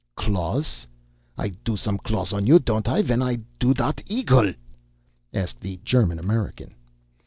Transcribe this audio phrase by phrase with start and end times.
[0.15, 0.87] "Claws?
[1.37, 4.51] I do some claws on you, don't I, ven I do dot eagle?"
[5.31, 6.73] asked the German American.